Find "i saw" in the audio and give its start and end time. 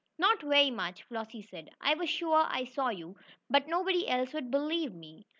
2.49-2.89